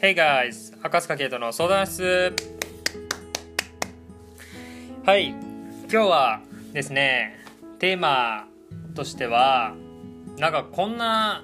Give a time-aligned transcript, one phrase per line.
[0.00, 0.78] Hey guys!
[0.80, 2.32] 赤塚圭人の相談室
[5.04, 6.40] はい今日は
[6.72, 7.34] ですね
[7.80, 8.46] テーマ
[8.94, 9.74] としては
[10.36, 11.42] なんかこんな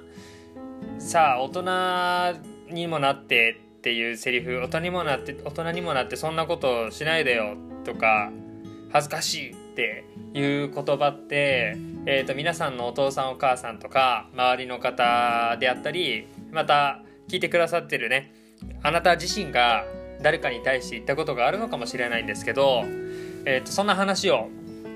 [1.01, 1.49] さあ大
[2.69, 8.31] 人にもなってっていうセリフ大人にもなって大人にもなってそんなことしないでよとか
[8.93, 11.77] 恥ずかしいっていう言葉って、
[12.07, 18.44] えーと、皆さんのお父さんお母さんとか周りの方であったりまた聞いてくださってるね
[18.83, 19.85] あなた自身が
[20.23, 22.85] 誰かに対して言ったことがあるのかもしれないんですけど、
[23.45, 24.49] えーと、そんな話を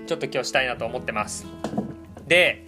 [0.07, 1.47] ちょっと今日したいなと思ってます。
[2.27, 2.67] で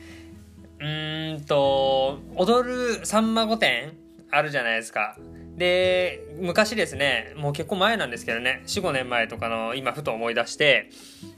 [0.78, 3.92] うんと踊るさんま御殿
[4.30, 5.16] あるじゃないですか。
[5.56, 10.88] で昔ですねもう結構前なんですけどね45年前とかの今ふと思い出して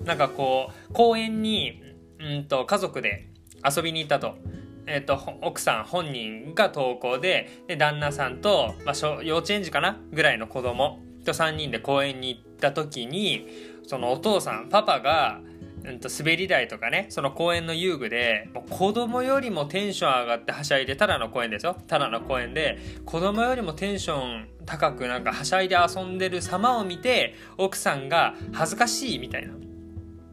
[0.05, 1.83] なんかこう公園に
[2.21, 3.29] うんと家族で
[3.65, 4.37] 遊びに行ったと。
[4.87, 10.01] えーと、奥さん本人が登校でで旦那さんと、まあ、幼稚園児かな？
[10.13, 11.01] ぐらいの子供。
[11.25, 13.47] と3人で公園に行った時に
[13.87, 15.41] そのお父さんパパが
[15.85, 21.77] うんと滑り台とかねその公園の遊具でもう子供よりもテンション上がってはしゃいでただの公園ですよ。
[21.87, 29.55] ただの公園で子供よりもテンション高くなんかはしゃいで遊んでる様を見て奥さんが恥ずかしいみたいな。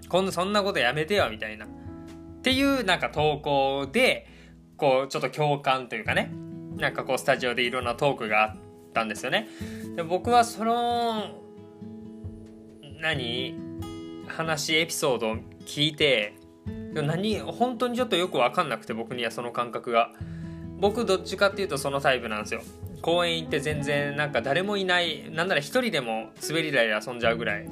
[0.08, 1.66] 今度そんなことやめてよみたいな。
[1.66, 1.70] っ
[2.42, 4.28] ていうなんか投稿で
[4.80, 6.32] こうちょっと共感というかね。
[6.78, 8.56] なんかこうスタジオでいろんなトークがあっ
[8.94, 9.50] たんですよね。
[9.96, 11.42] で僕はその
[13.02, 13.56] 何？
[14.28, 15.36] 話エピソードを
[15.66, 16.34] 聞いて
[16.94, 17.40] 何？
[17.40, 20.12] 本当にちょっとよく分かんなくて僕にはその感覚が。
[20.82, 22.62] 僕どっちかっていうとそのタイプなんですよ。
[23.02, 27.68] 公園行って全然なんか誰もいないなんなら一人でも滑り台で遊んじゃうぐらい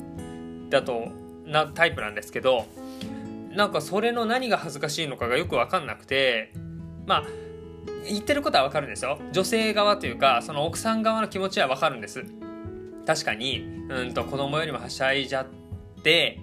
[0.69, 1.09] だと
[1.45, 2.65] なタイプなんですけど
[3.51, 6.53] なんかそれの何が恥ずかしいのかがよく分かんなくて
[7.07, 7.23] まあ
[8.05, 12.25] 言ってることは分かるんですよ女性側というかその奥さん側の気持ちは分かるんです
[13.05, 15.47] 確かにうんと子供よりもはしゃいじゃっ
[16.03, 16.41] て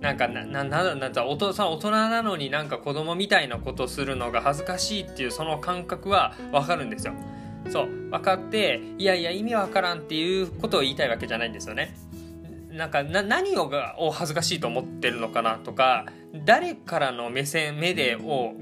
[0.00, 7.14] なんかななななんだお父さん大人なのになんか子供みたいなことするのが恥ずかしいっていうその感覚は分かるんですよ。
[7.68, 11.96] そう分かっていやいや意味わからんっていうことを言いたいわけじゃないんですよね。
[12.70, 16.06] なんかな何をがを恥ずかしいと思ってるのかなとか
[16.44, 18.52] 誰からの目線目でを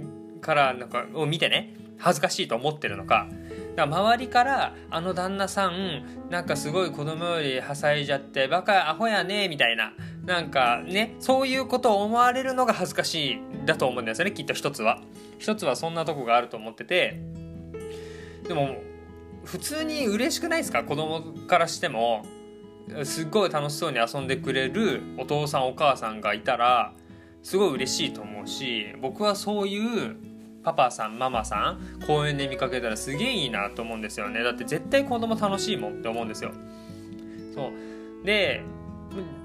[0.47, 3.29] からなんかを見てね恥ずかしいと思ってるのか。
[3.75, 9.93] だから周りからあの旦那さんなんかすごい子供よりはしゃいじゃってバカアホやねみたいな
[10.25, 15.03] なんかねそういうことを思われるのが恥ずかしいだと思うんですよねきっと一つは。
[15.39, 17.21] 一つはそんなとこがあると思ってて。
[18.49, 18.77] でも
[19.45, 20.85] 普通に嬉しくないですか？
[20.85, 22.25] 子供からしても。
[23.03, 26.93] すっごい楽しそうに遊んでくれるお父さんお母さんがいたら
[27.43, 30.17] すごい嬉しいと思うし僕はそういう
[30.67, 34.43] パパさんママさん公園で見かけたらすげえいいなと思うんですよね。
[34.43, 36.51] だって絶対子供楽しいもんって思うんですよ。
[37.55, 38.27] そう。
[38.27, 38.63] で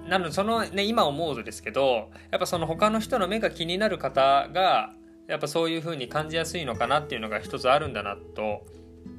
[0.10, 4.94] なのでそのね今思うとですけどやっぱその他の人の目が気になる方が
[5.28, 8.66] やっぱそういう風に感じやすいのかなっていうのが一つあるんだなと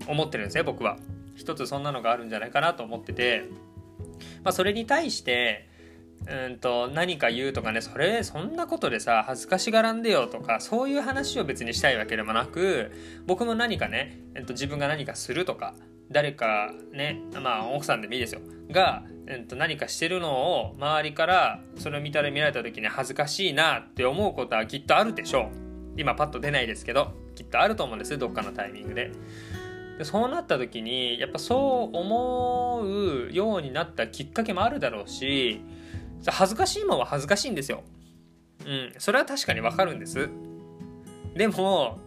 [0.08, 0.96] 思ってるんですね僕は。
[1.36, 3.44] 一つそんなのがあるんじゃないかなと思ってて。
[4.42, 5.68] まあそれに対して
[6.28, 12.92] うんと何か言うとかねそれそんなことでさ恥ずかしがらんでよとかそういう話を別にしたいわけでもなく
[13.26, 15.74] 僕も何かね、えっと、自分が何かするとか
[16.10, 18.40] 誰かねまあ奥さんでもいいですよ
[18.70, 25.48] が、えっと、何かしてるのを周りからそれを見たら見られた時に恥ずかしいなって思うことはきっとあるでしょう
[25.96, 29.10] 今パッと出ないですけどきっとあると思うんですどっかのタイミングで。
[29.98, 35.60] でそうなった時にやっぱそう思うようになったきっかけもあるだろうし
[36.30, 37.82] 恥ずかしいもんは恥ずかしいんですよ。
[38.64, 40.28] うん、それは確かにわかるんです。
[41.34, 41.98] でも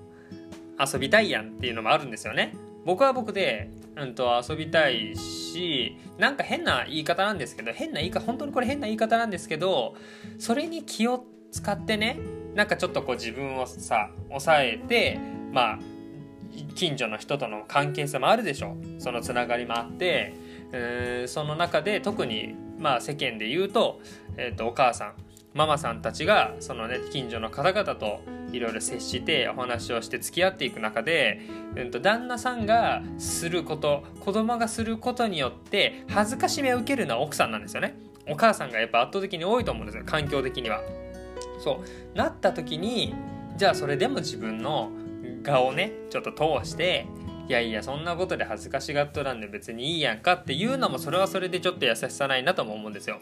[0.80, 2.54] 遊びたいやんっていうのもあるんですよね。
[2.86, 9.96] 僕は僕で、うんと、遊びたいし、なんか変な言い方なんですけど、変な言い方、本当にこれ変な言い方なんですけど、
[10.38, 12.20] それに気を使ってね、
[12.54, 15.20] なんかちょっとこう自分をさ、抑えて、
[15.52, 15.80] まあ、
[16.76, 20.34] 近所の人との関係性もあるでしょそのつながりもあって、
[20.72, 24.00] えーん、その中で特にまあ世間で言うと,、
[24.38, 25.14] えー、とお母さん
[25.54, 28.20] ママさんたちがそのね近所の方々と
[28.52, 31.40] いろいろ接してお話をして付き合っていく中で、
[31.78, 37.98] うん、と旦那さんがすること子供がすることによって恥ずかしめを受けるのは奥さんなんですよね。
[38.28, 40.82] お母さんがやっぱ圧倒的に多いと思うんですよ環境的には。
[41.60, 41.82] そ
[42.14, 42.18] う。
[42.18, 43.16] なった時に
[43.56, 44.92] じゃあそれでも自分の
[45.44, 47.08] 顔をねちょっと通して
[47.48, 53.20] いやいやそんなことで恥ずかしがっとらんで別にいいやんかっていうのもそれはそれでちょっと優しさないなとも思うんですよ。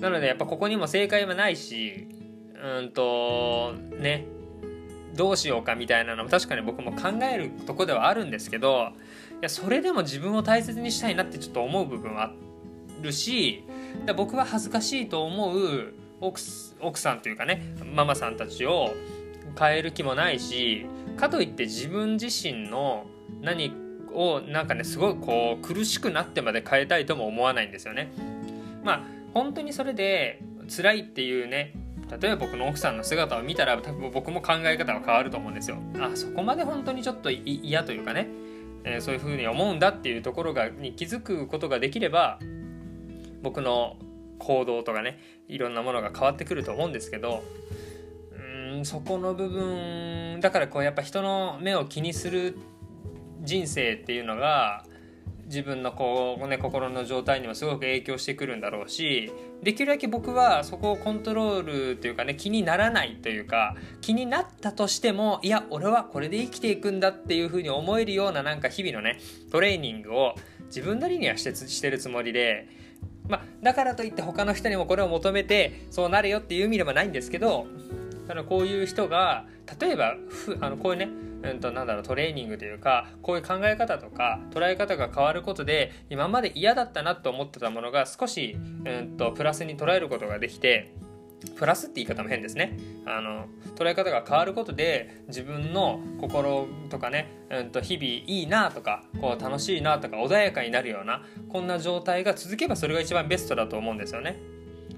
[0.00, 2.06] なのでやっぱここにも正解はないし
[2.62, 4.26] うんとね
[5.14, 8.92] どうしようかみたいなのも確かに僕も考えるとこではあるんですけど
[9.40, 12.32] いやそれでも自分を大切にしたいなってちょっと思う部分はあ
[13.02, 13.64] るし
[14.16, 16.40] 僕は恥ずかしいと思う奥
[16.80, 17.62] 奥さんというかね
[17.94, 18.94] ママさんたちを
[19.58, 20.86] 変える気もないし
[21.18, 23.06] かといって自分自身の
[23.42, 23.72] 何
[24.14, 28.10] をなんかねすごいこう苦しくなってまで変えたいとも思わないんですよね。
[28.84, 29.02] まあ
[29.34, 30.40] 本当にそれで
[30.74, 31.74] 辛いっていうね
[32.20, 35.76] 例えば僕の奥さんの姿を見たら多分僕も考え方は変わると思うんですよ。
[36.00, 38.28] あそこまで本当にちょっと嫌というかね、
[38.84, 42.38] えー、そういうふうに思うんだっていうところがに気づくことができれば
[43.42, 43.96] 僕の
[44.38, 45.18] 行動とかね
[45.48, 47.42] いろんなものが変わってくると思うんですけど
[48.84, 52.58] そこの部分だからこうやっぱ人の目を気にする
[53.42, 54.84] 人生っていうのが
[55.46, 59.32] 自分のこう、ね、心の状態にもすごく影響してくるんだろうし
[59.62, 69.18] できるだけ僕はそこをコントロールというかね気にならないというか気になったとしてもいや俺はこれで生きていくんだっていうふうに思えるようななんか日々のね
[69.50, 70.34] トレーニングを
[70.66, 72.68] 自分なりにはしてしてるつもりで
[73.28, 77.66] まあ、だからといって他の人にもこれを求めてそうなれよっていう意味ではないんですけど
[78.28, 79.46] ただこういう人が
[79.80, 80.14] 例えば
[80.60, 81.08] あのこういうね
[81.42, 90.92] うんとなんだろうトレーニングというかこういう考え方とか捉え方が変わることで今まで嫌だったなと思ってたものが少しうんとプラスに捉えることができて
[91.56, 92.76] プラスって言い方も変ですね
[93.06, 93.46] あの
[93.76, 104.40] 捉え方が変わることで自分の心とかね、うんと、日々いいなとかこう楽しいなとか穏やかになるようなこんな状態が続けばそれが一番ベストだと思うんですよね。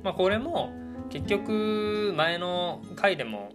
[0.02, 0.72] まあ、これも
[1.10, 3.52] 結局前の回でも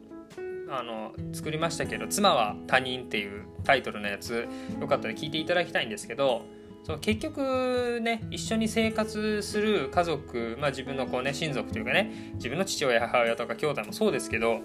[0.69, 4.48] あの作りましたけど「妻は他人」っていうタイトルのやつ
[4.80, 6.44] よかったら聞いていただきたいんですけど
[6.84, 14.60] そう結局ね一緒に生活する家族、まあ、自分のこう、ね、親族というかね自分の父親母親とか兄弟もそうですけど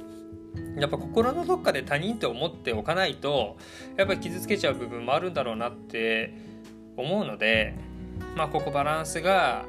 [0.76, 3.56] やっぱ心のどっかで他人って思っておかないと
[3.96, 6.34] やっぱり傷つけちゃう部分もあるんだろうなって
[6.96, 7.74] 思うので
[8.36, 9.64] まあここバランスが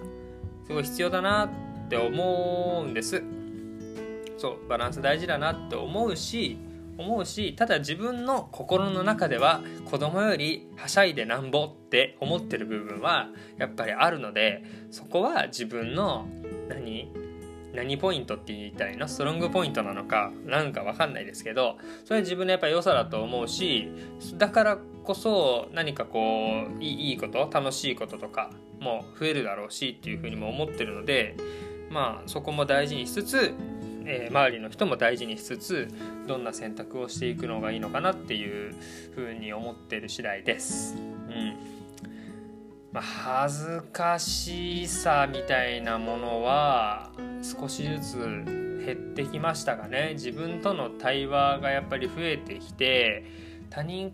[0.65, 1.49] すごい必要だなっ
[1.91, 3.21] って思うんです。
[4.37, 6.57] そうバランス大事だなって思うし
[6.97, 13.27] 思うしただ自分の心の中では子供よりはしゃいでなんぼって思ってる部分は
[13.57, 16.27] やっぱりあるのでそこは自分の
[16.69, 17.11] 何
[17.73, 19.07] 何ポイントって言いたいの？
[19.07, 23.89] ストロングポイントなのかなんか分かんないですけどそれは自分のやっぱ良さだと思うし
[24.37, 26.19] だからこそ何かこ
[26.79, 28.49] ういいこと楽しいこととか
[28.79, 31.35] も増えるだろうしっていうふうにも思ってるので
[31.91, 33.53] まあそこも大事にしつつ
[34.05, 35.87] えー、周りの人も大事にしつつ
[36.27, 38.75] どんな選択をしていくのがいいのかなっていう
[39.15, 40.95] ふうに思ってる次第です。
[40.95, 41.55] うん。
[42.91, 47.11] まあ、恥ずかしさみたいなものは
[47.41, 48.17] 少しずつ
[48.85, 50.11] 減ってきましたがね。
[50.13, 53.23] 自分との対話がやっぱり増えてきて
[53.69, 54.11] 他人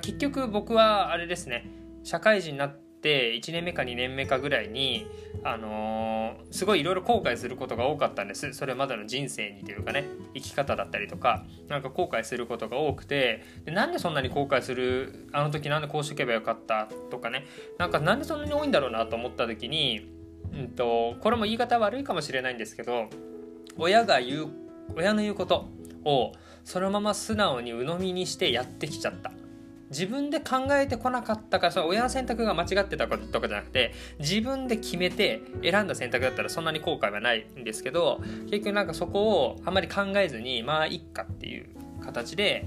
[0.00, 1.66] 結局僕はあれですね。
[2.02, 5.08] 社会人になってって1年目か2年目かぐらいに、
[5.42, 8.52] あのー、すごいいろいろ後悔することが多かったんです。
[8.54, 10.04] それまでの人生にというかね
[10.34, 17.44] 生き方だったりとかなんか後悔することが多くてでなんでそんなに後悔するあの時なんでこうしとけばよかったとかね
[17.76, 20.08] なんかなんでそんなに多いんだろうなと思った時に、
[20.54, 23.08] うんと、これも言い方悪いかもしれないんですけど
[23.76, 24.48] 親が言う
[24.94, 25.68] 親の言うこと
[26.04, 26.32] を
[26.64, 29.32] そのまま素直に鵜呑みにしてやってきちゃった。
[29.92, 38.20] 自分で考えてこなかったからその親の選択が間違ってたこととかじゃなくて自分で決めて選んだ選択だったらそんなに後悔はないんですけど
[38.50, 41.68] 結局なんかそこをあんまり考えずにまあいっかっていう
[42.02, 42.66] 形で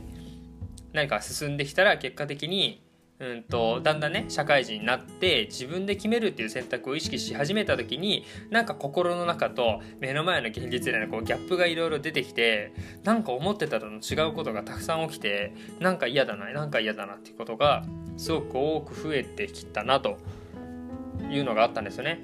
[0.94, 2.85] 何か進んできたら結果的に
[3.18, 12.74] うんとだんだんね社会人になって自分で決めるっていう選択を意識し始めた時になんか心の中と目の前の現実でのこうギャップがいろいろ出てきて
[13.06, 17.86] なんか思ってたのと違うことがたくさん起きてなんか嫌だななんか嫌だなっていうことが
[18.18, 20.18] すごく多く増えてきたなと
[21.30, 22.20] いうのがあったんですよね。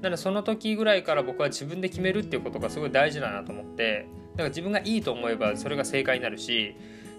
[0.00, 6.74] なのでその時ぐらいから僕は自分で決めるっていうことがすごい大事だなと思ってだから自分がいいと思えばそれが正解になるし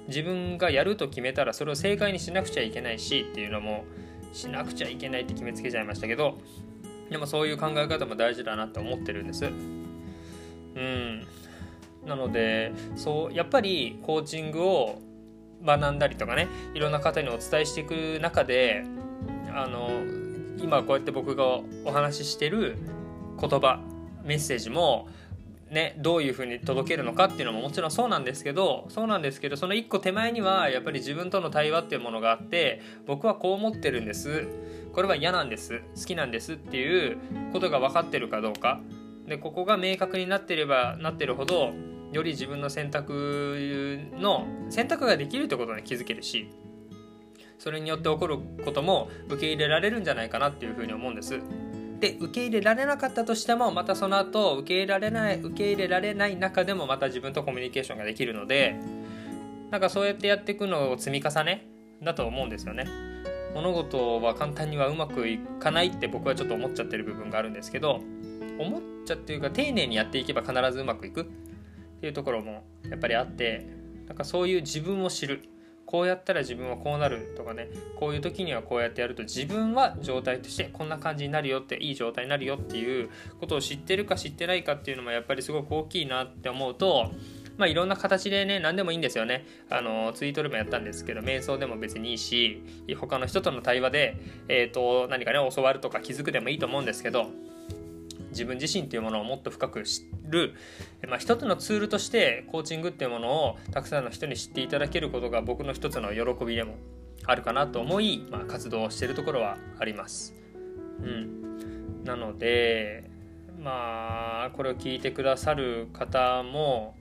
[0.07, 3.86] 自分がやると決めたらそれを正解にしなくちゃいけないしっていうのも
[4.33, 6.38] しなくちゃいけないって決めつけちゃいましたけど
[7.10, 9.45] でもそういう考え方も大事だなって思ってるんです。
[9.45, 11.27] うん。
[12.05, 15.00] なのでそうやっぱりコーチングを
[15.63, 18.83] 学んだりとかねいろんな方にお伝えしていく中で
[19.53, 19.89] あの
[20.62, 22.77] 今こうやって僕がお話ししてる
[23.39, 23.79] 言葉
[24.24, 25.07] メッセージも
[25.74, 34.48] ね、どういうふうに届けるのかっていうのももちろんそうなんですけどそうなんですけどその一個手前にはやっぱり自分との対話っていうものがあって僕はこう思ってるんです。
[34.94, 35.82] これは嫌なんです。
[35.96, 37.18] 好きなんですっていう
[37.51, 38.82] ことが分かってるかどうか。
[39.27, 41.74] でここが明確になってればなってるほど
[42.12, 46.50] より自分の選択の選択ができるってことに気づけるし
[47.58, 51.39] それによって起こることも受け入れられるんじゃないかなっていうふうに思うんです。
[52.03, 58.75] で受け入れられなかったとしてもまたその後受け入れられない受け入れられない中でもまた自分とコミュニケーションができるので
[59.72, 61.65] なんかそうやってやっていくのを積み重ね
[62.03, 62.88] だと思うんですよね。
[63.55, 68.01] 物事は簡単にはうまくいかないって僕はちょっと思っちゃってる部分があるんですけど
[68.60, 71.25] 思っちゃっていうか丁寧にやっていけば必ずうまくいくっ
[72.01, 73.65] ていうところもやっぱりあって
[74.07, 75.43] なんかそういう自分を知る。
[75.93, 77.69] こうやったら自分はこうなるとかね
[78.00, 87.12] こういう時にはこうやってやると自分は状態としてこんな感じになるよっていい状態になるよっていうことを知ってるか知ってないかっていうのもやっぱりすごく大きいなって思うと
[87.57, 89.45] まあ、いろんな形でね何でもいいんですよね。
[89.69, 92.63] あのツイートでもやったんですけど瞑想でも別にいいし
[93.00, 97.27] 他の人との対話で、えーと、何かね教わるとか気づくでもいいと思うんですけど
[98.33, 100.53] 自分自身っていうものをもっと深く知る、
[101.07, 106.75] まあ、一つのツールとしてコーチングっていうものをたくさんの人に知っていただけることが僕の一つの喜びでも
[107.25, 110.33] あるかなと思い、まあ、活動をしているところはあります。
[111.01, 113.09] うん、なので
[113.59, 116.95] まあこれを聞いてくださる方も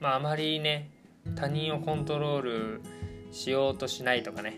[0.00, 0.90] まああまりね
[1.34, 2.82] 他人をコントロール
[3.30, 4.56] しようとしないとかね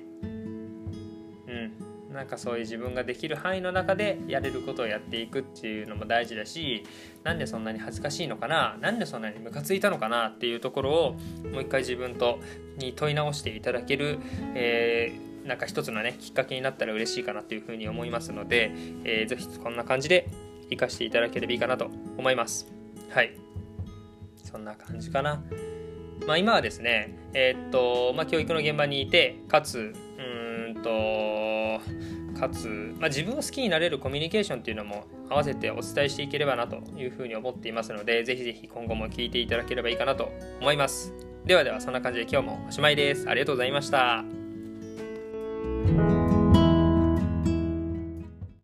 [2.15, 6.85] なんかそういう自分ができる範囲の中でやれることをやっていくっていうのも大事だし
[7.25, 8.79] なんでそんなに恥ずかしいのかな？
[8.81, 10.29] なんでそんなにムカついたのかな？
[10.29, 11.13] っていうところを
[11.53, 12.39] もう一回自分と
[12.79, 14.19] に問い直していただける、
[14.55, 18.71] えー、なんか一つのねきっかけになったら嬉しいかなっていうふうに思いますので、
[19.05, 20.29] えー、ぜひこんな感じで
[20.71, 22.73] 活かしていただければいいかなと思います。
[23.11, 23.35] はい。
[24.45, 25.43] そんな感じかな。
[26.29, 30.91] まあ今はですねえー、っとまあ教育の現場にいてかつうんと
[32.49, 41.13] かつ、まあ、自分を好きになれるコミュニケーションっていうのも合わせてお伝えしていければなというふうに思っていますのでぜひぜひ今後も聞いていただければいいかなと思います。
[41.45, 43.29] ではではそんな感じで今日もおしまいです。
[43.29, 44.44] ありがとうございました。